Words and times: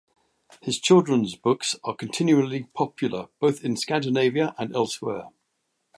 His 0.63 0.79
children's 0.79 1.35
books 1.35 1.75
are 1.83 1.95
continually 1.95 2.63
popular, 2.73 3.27
both 3.39 3.63
in 3.63 3.75
Scandinavia 3.77 4.55
and 4.57 4.75
elsewhere. 4.75 5.25